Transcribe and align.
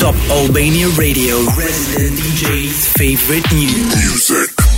Top 0.00 0.14
Albania 0.30 0.88
Radio, 0.96 1.36
resident 1.58 2.18
DJ's 2.18 2.90
favorite 2.94 3.44
new 3.52 3.68
music. 3.68 4.69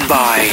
by 0.00 0.50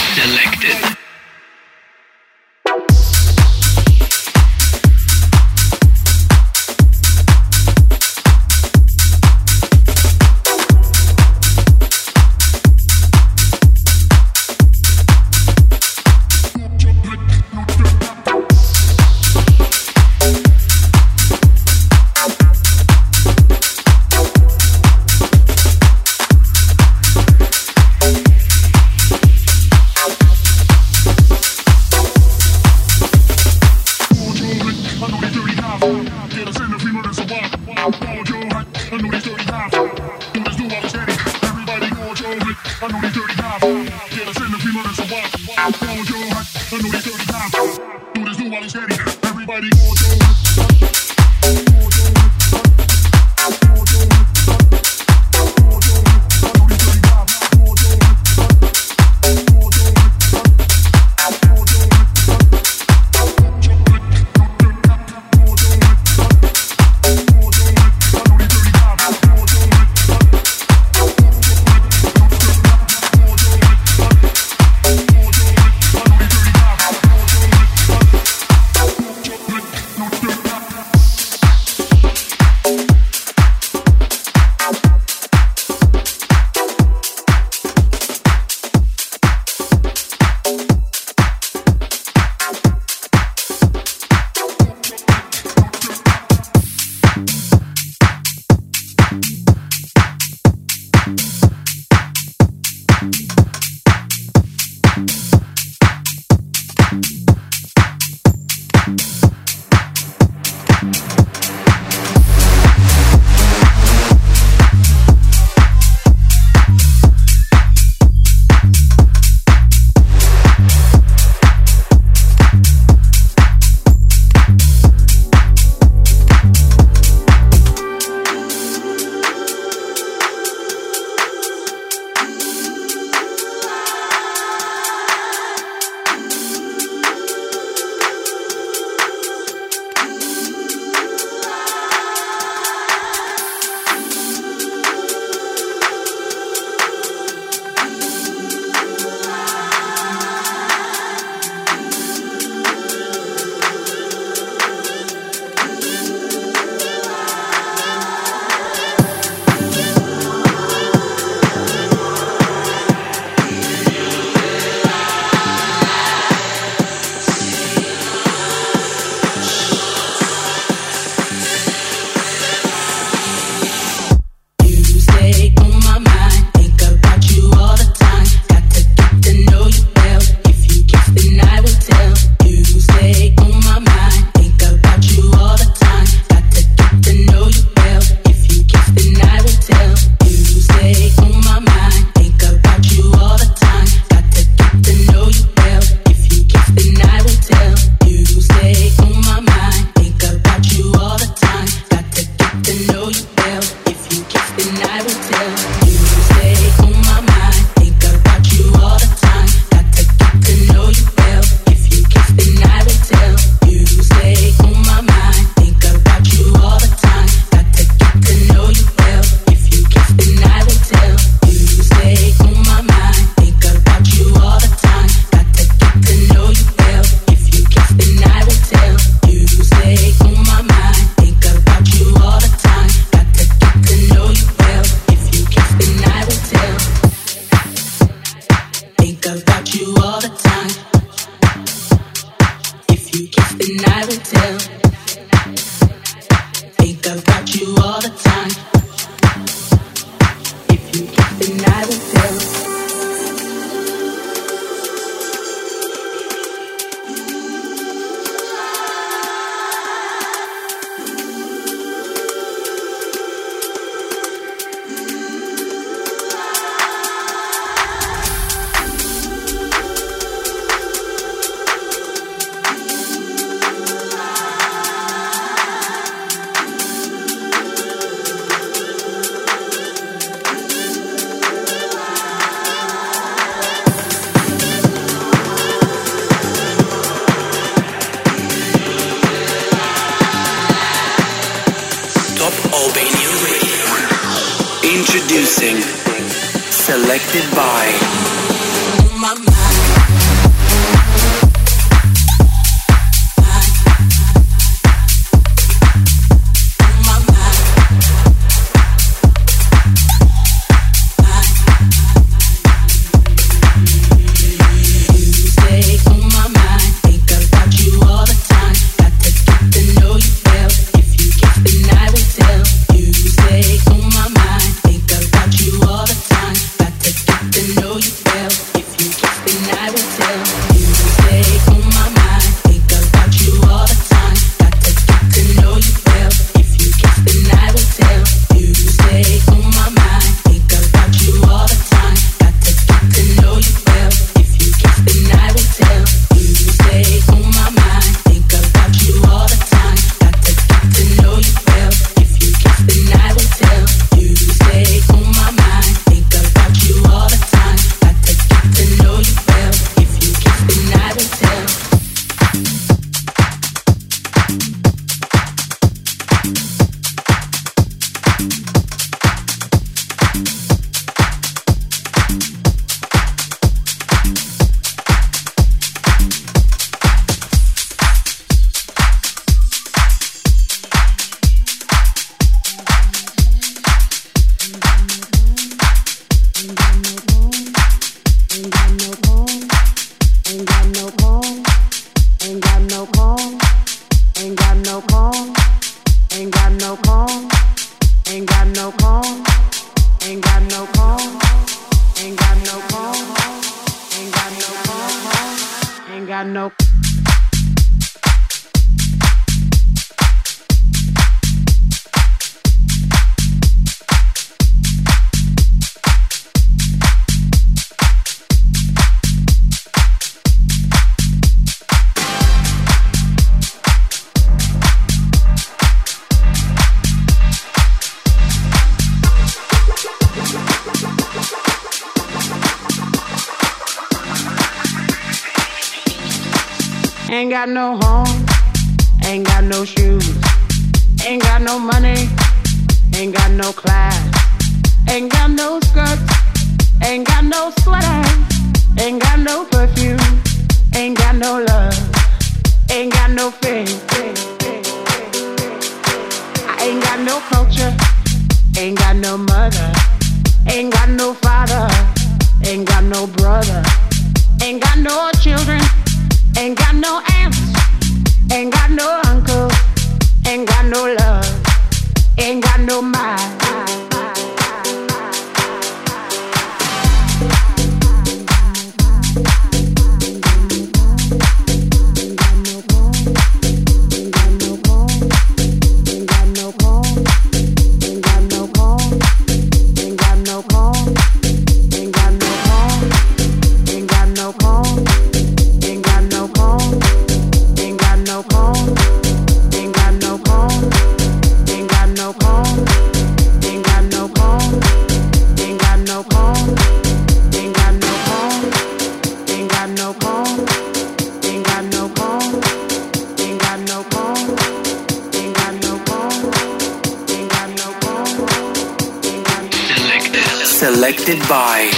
no 521.52 521.92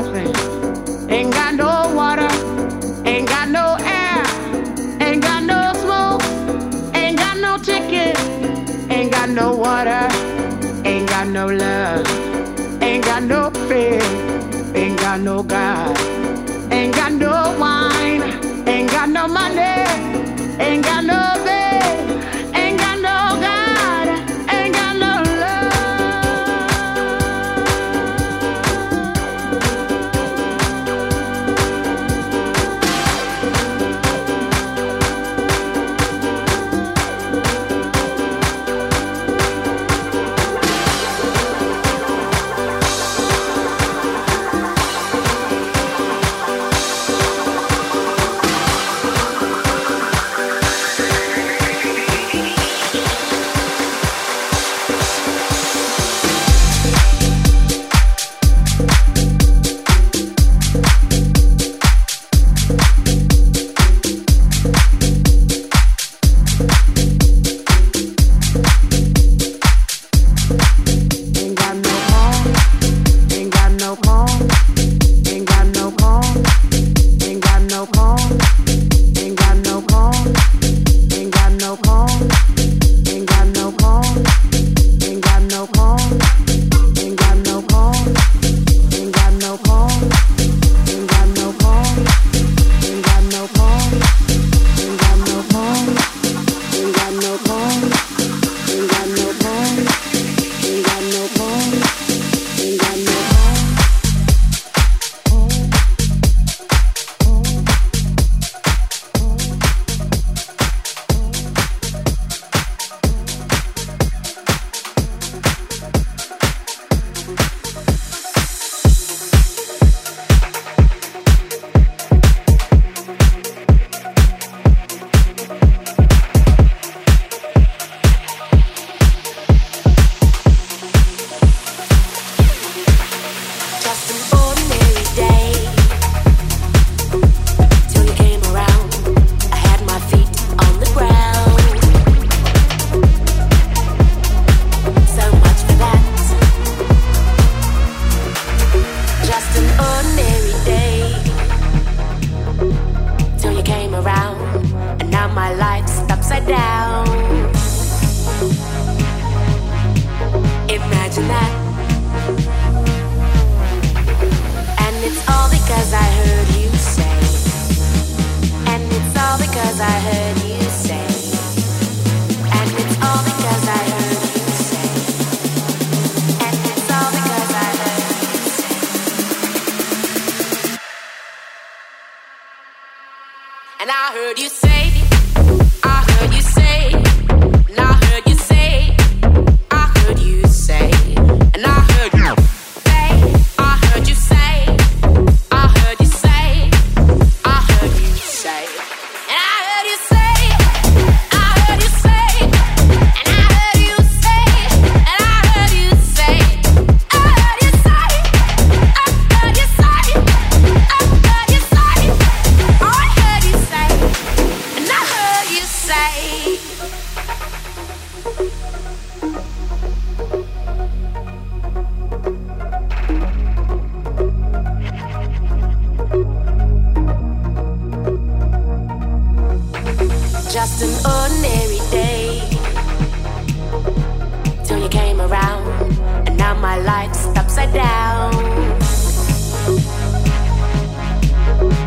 upside 237.58 237.74
down. 237.74 238.34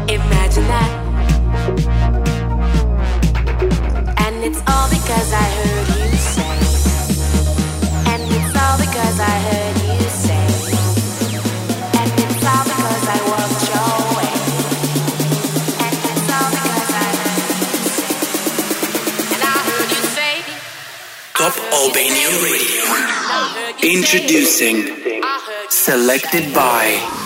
Imagine 0.09 0.67
that. 0.67 0.91
And 4.19 4.45
it's 4.45 4.61
all 4.67 4.89
because 4.91 5.33
I 5.33 5.47
heard 5.59 5.89
you 5.97 6.17
say. 6.35 6.57
And 8.11 8.23
it's 8.37 8.55
all 8.57 8.79
because 8.79 9.21
I 9.21 9.37
heard 9.49 9.77
you 9.87 10.09
say. 10.25 10.47
And 12.01 12.11
it's 12.25 12.45
all 12.51 12.65
because 12.65 13.05
I 13.07 13.21
walked 13.31 13.63
your 13.71 13.95
way. 14.19 14.35
And 15.85 15.95
it's 16.11 16.31
all 16.35 16.51
because 16.51 16.91
I 16.91 17.09
heard 17.21 17.47
you 17.63 17.87
say. 17.99 18.15
And 19.35 19.43
I 19.43 19.59
heard 19.69 19.91
you 19.95 20.03
say. 20.19 20.35
Top 21.39 21.55
Albanian 21.73 22.35
Radio. 22.43 22.85
Introducing 23.83 25.00
selected 25.91 26.55
by 26.55 27.20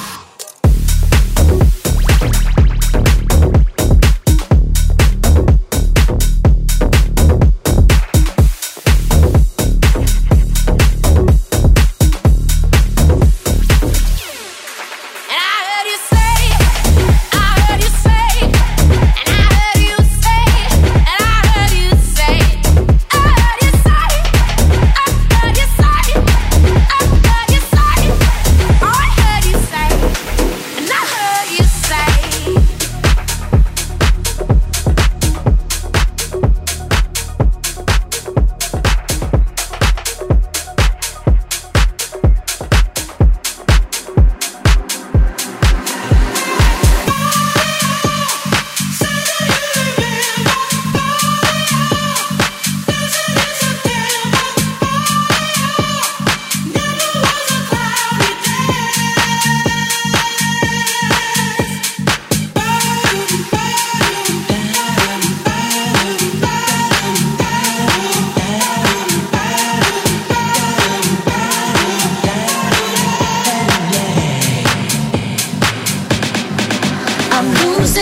I'm 77.84 77.92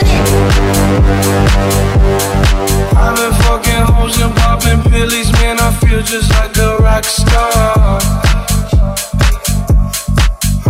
in 3.19 3.33
fucking 3.43 3.85
hoes 3.91 4.17
and 4.23 4.33
popping 4.37 4.81
pillies, 4.89 5.33
man. 5.33 5.59
I 5.59 5.73
feel 5.73 6.01
just 6.03 6.31
like 6.31 6.57
a 6.57 6.77
rock 6.79 7.03
star. 7.03 7.99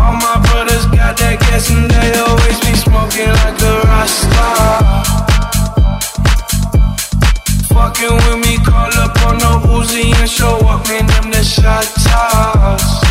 All 0.01 0.15
my 0.17 0.41
brothers 0.49 0.87
got 0.97 1.19
that 1.19 1.39
and 1.69 1.91
they 1.91 2.19
always 2.21 2.59
be 2.61 2.73
smoking 2.73 3.29
like 3.29 3.61
a 3.61 3.85
Fucking 7.69 8.17
with 8.17 8.39
me, 8.41 8.57
call 8.65 8.93
up 8.97 9.15
on 9.27 9.37
and 10.17 10.31
show 10.31 10.57
up. 10.67 10.87
Them 10.87 11.31
the 11.31 11.45
shot 11.45 11.85
toss. 12.01 13.03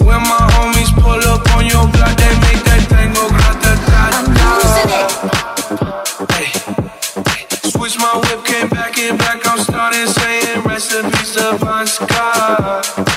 When 0.00 0.22
my 0.22 0.47
wish 7.88 7.98
my 7.98 8.20
whip 8.28 8.44
came 8.44 8.68
back 8.68 8.98
in 8.98 9.16
black. 9.16 9.40
I'm 9.46 9.58
starting 9.58 10.06
saying 10.06 10.62
recipes 10.62 11.36
of 11.38 11.58
vodka. 11.60 13.07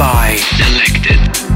by 0.00 0.34
Selected. 0.56 1.49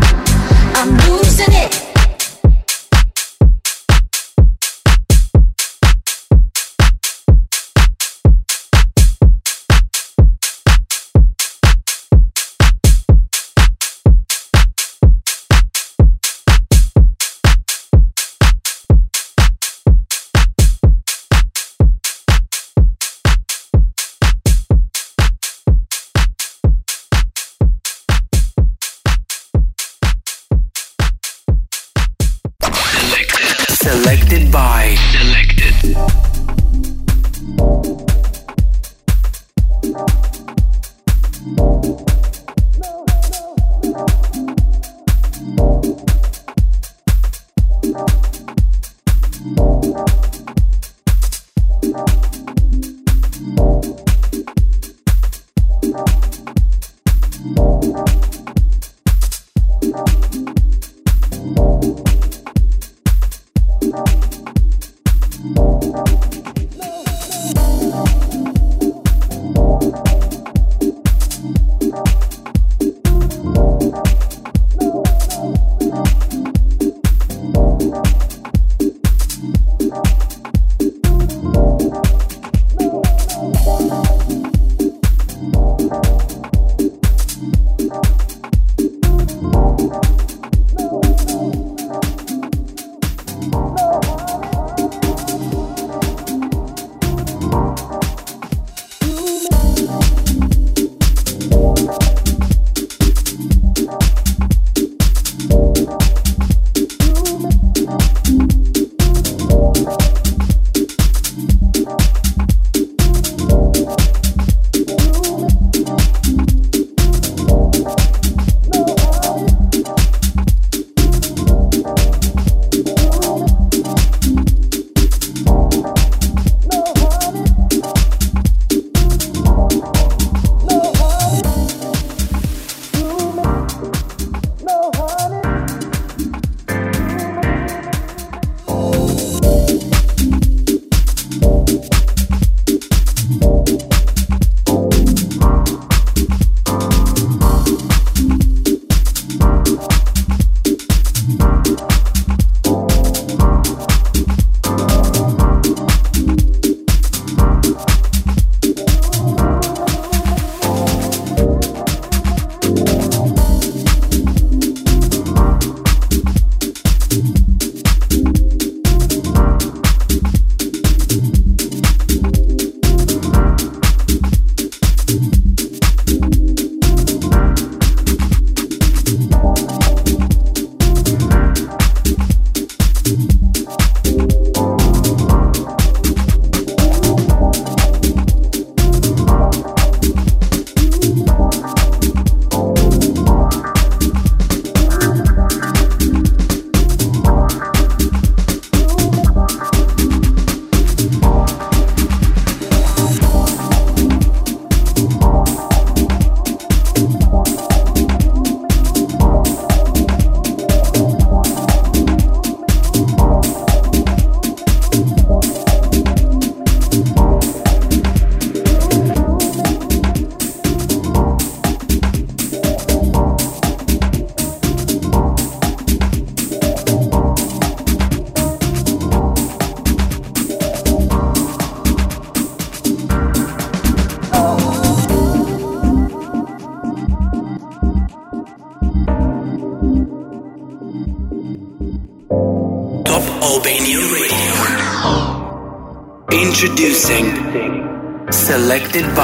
Selected 248.94 249.16
by 249.16 249.23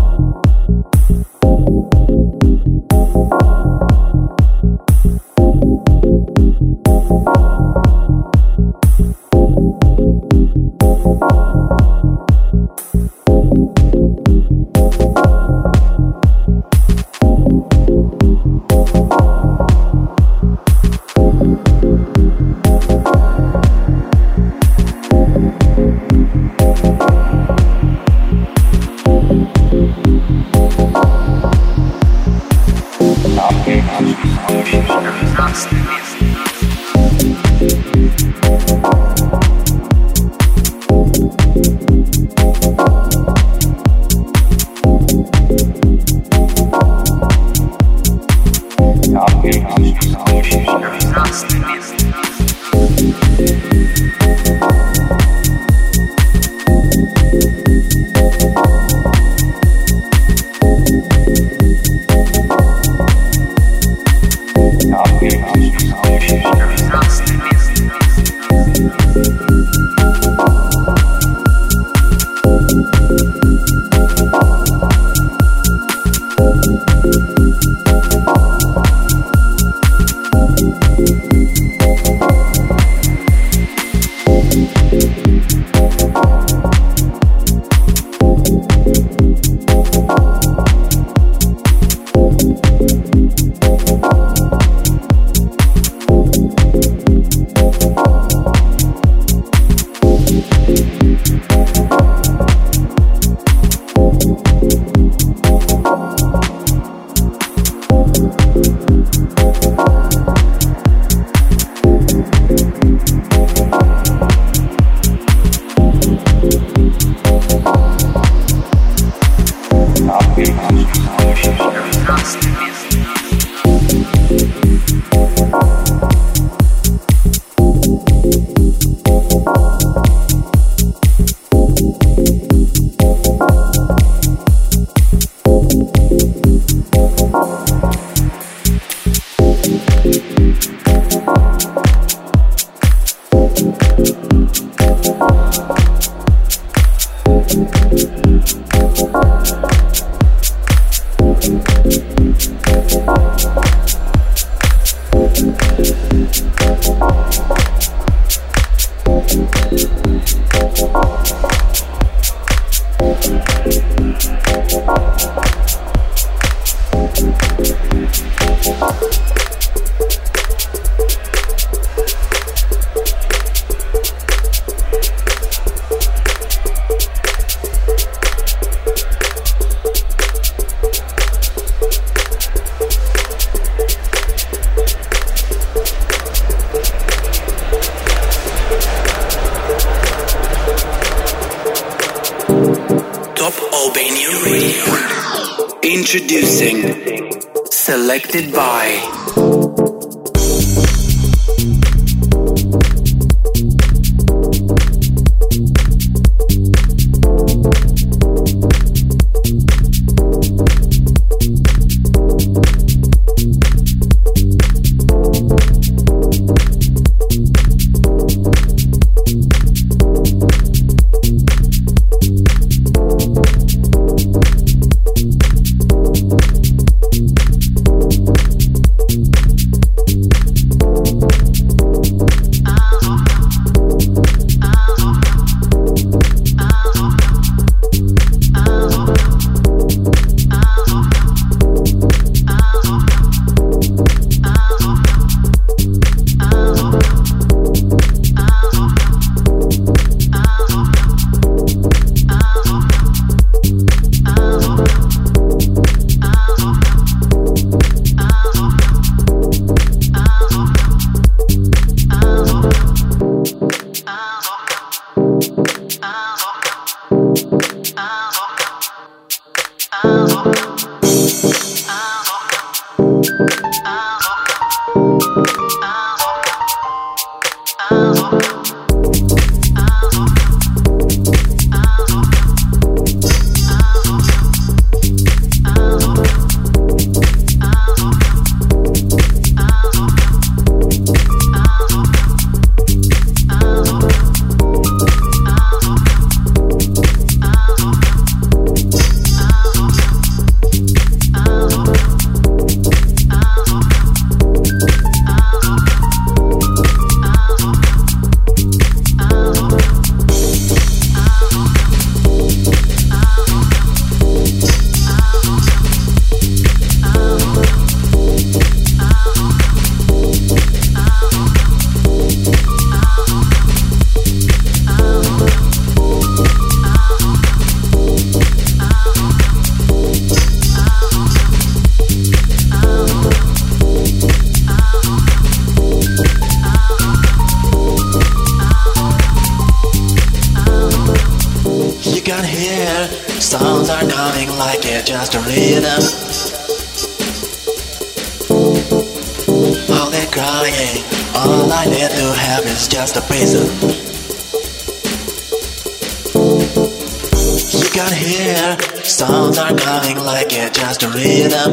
sounds 359.03 359.57
are 359.57 359.75
coming 359.75 360.17
like 360.17 360.47
it's 360.51 360.79
just 360.79 361.03
a 361.03 361.09
rhythm. 361.09 361.71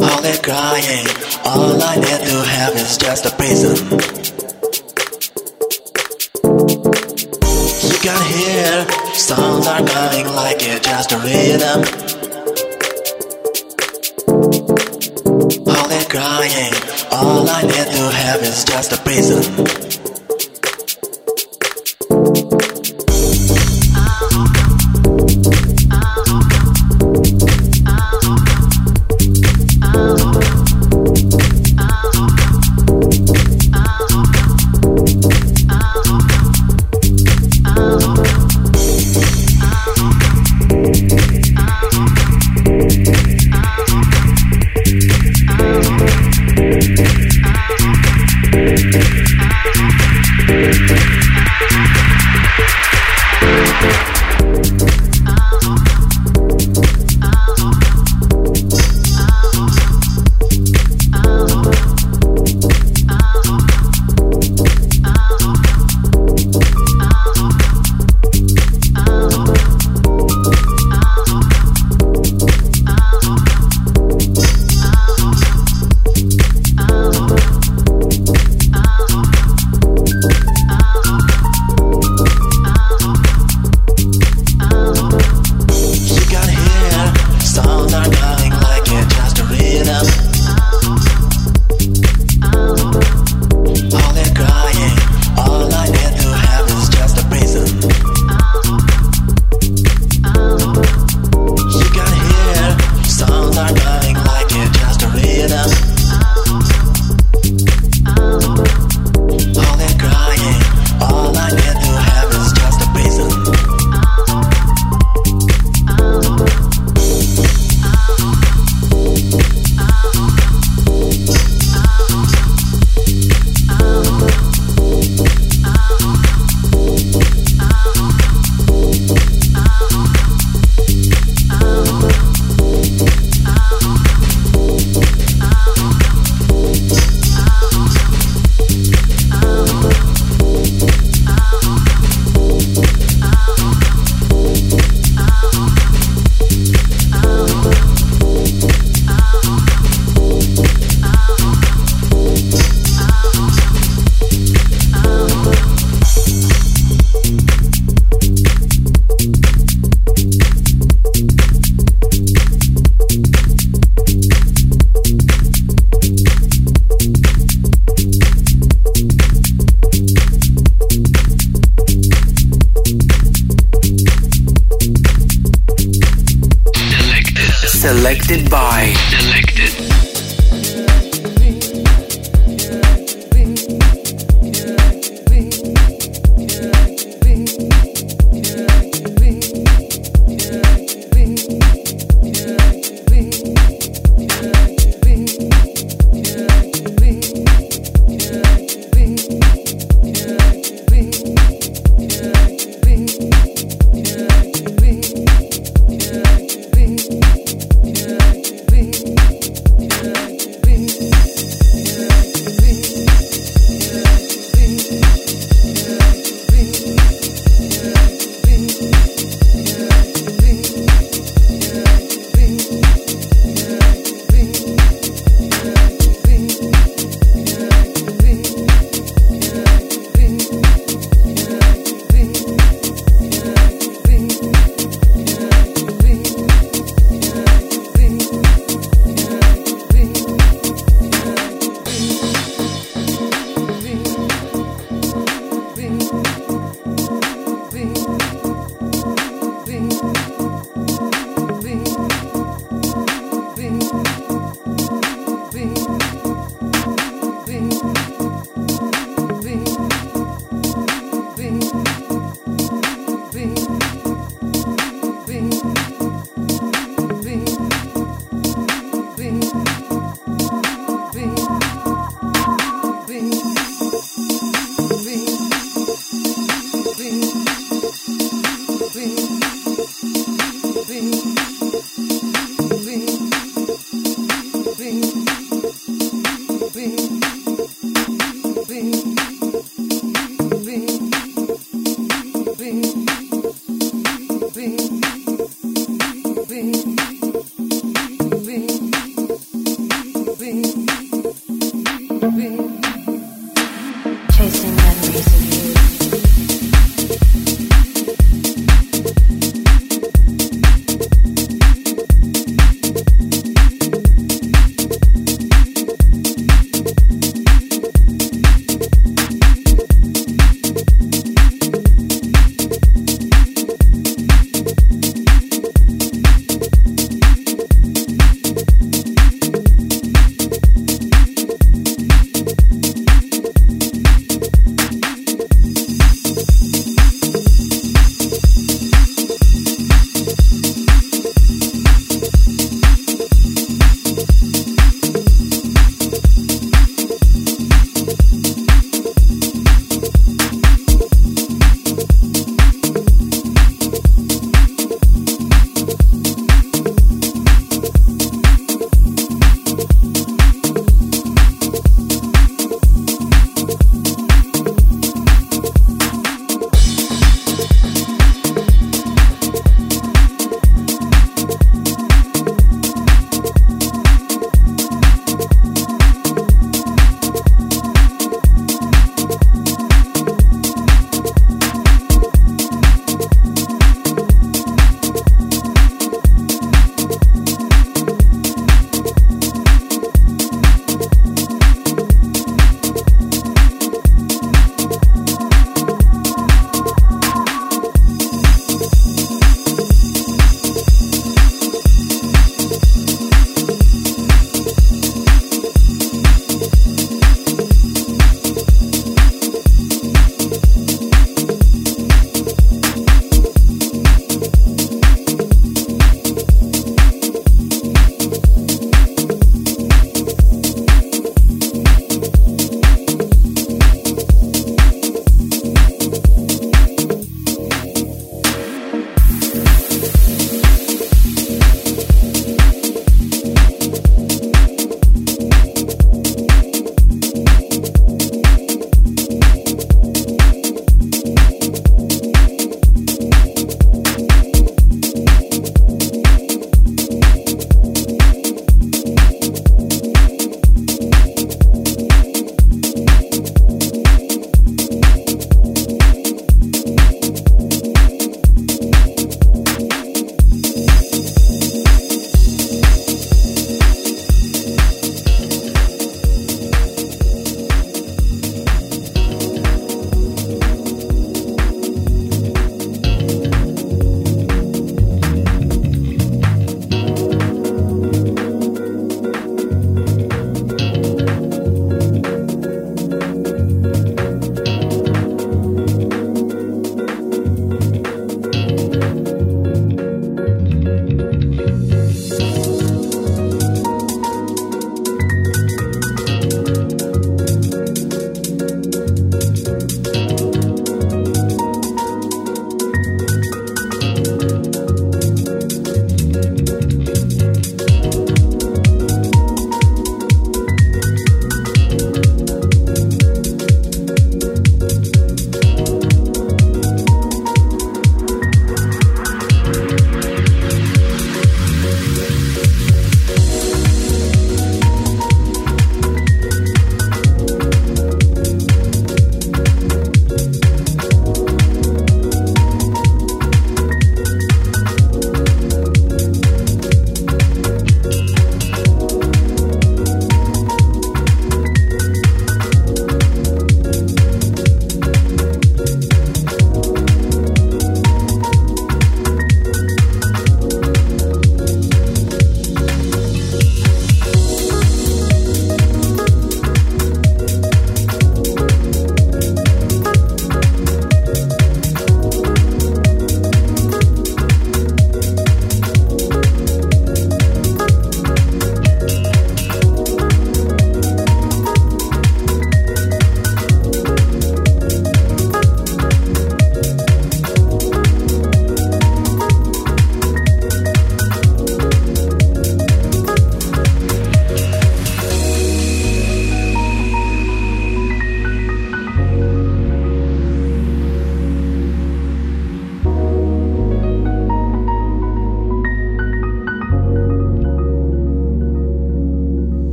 All 0.00 0.20
they're 0.22 0.42
crying, 0.42 1.06
all 1.44 1.82
I 1.82 1.96
need 1.96 2.20
to 2.28 2.36
have 2.56 2.74
is 2.76 2.96
just 2.98 3.26
a 3.26 3.30
prison. 3.30 3.76
You 7.90 7.98
can 8.04 8.22
hear 8.32 8.86
sounds 9.14 9.66
are 9.66 9.84
coming 9.86 10.26
like 10.34 10.58
it's 10.60 10.86
just 10.86 11.12
a 11.12 11.18
rhythm. 11.18 11.80
All 15.66 15.88
they're 15.88 16.04
crying, 16.04 16.74
all 17.12 17.48
I 17.48 17.62
need 17.62 17.88
to 17.96 18.10
have 18.22 18.42
is 18.42 18.64
just 18.64 18.92
a 18.92 18.96
prison. 18.98 19.83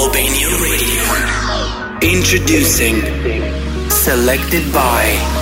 Albania 0.00 0.48
Radio. 0.64 1.04
Introducing. 2.00 3.02
Selected 3.90 4.72
by. 4.72 5.39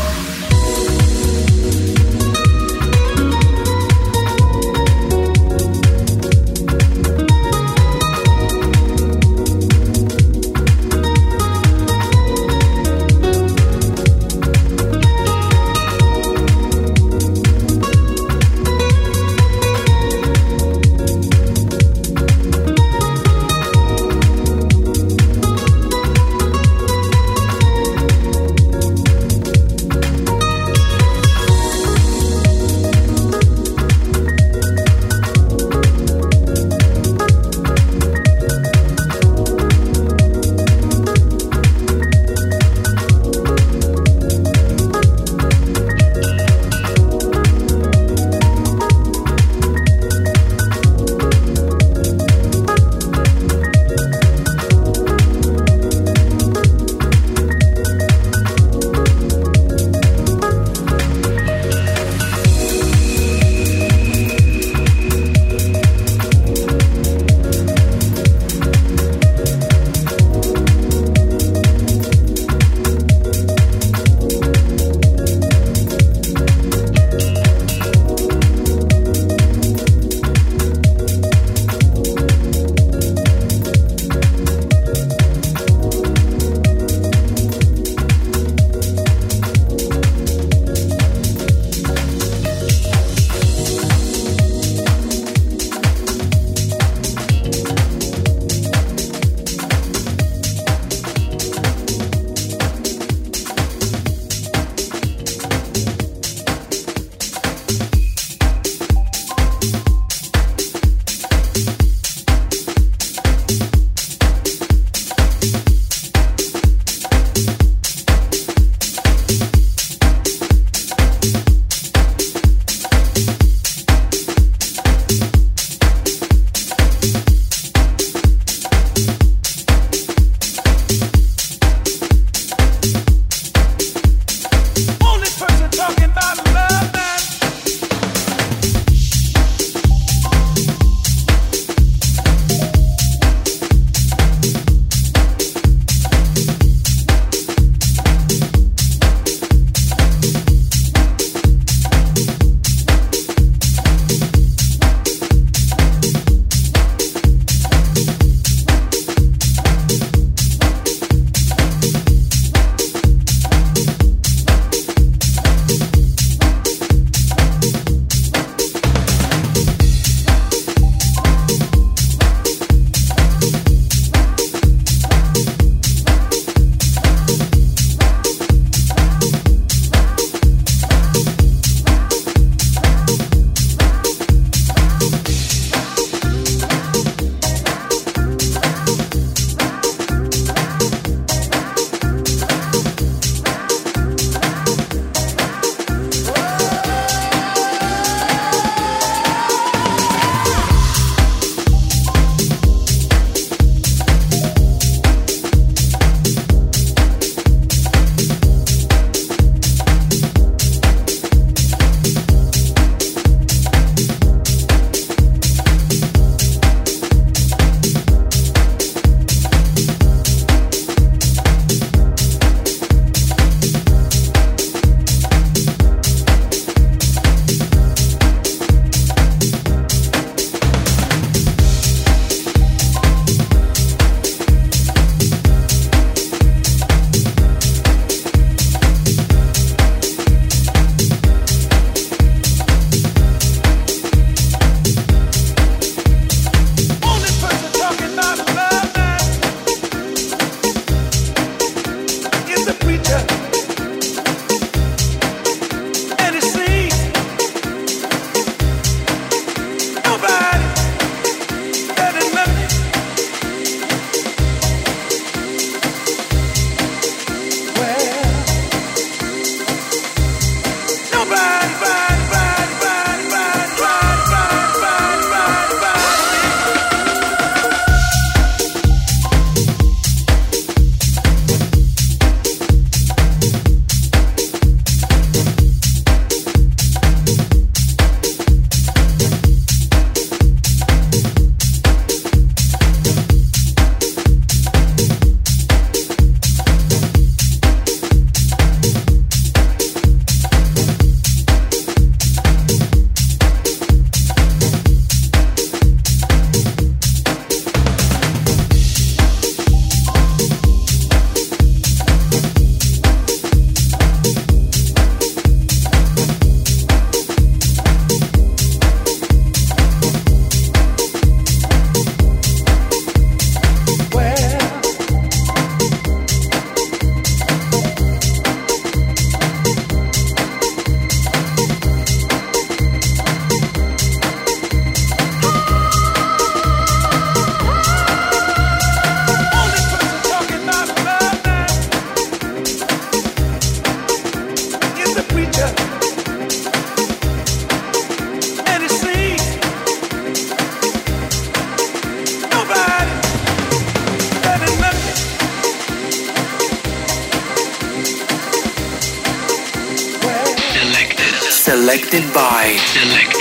selected. 362.89 363.39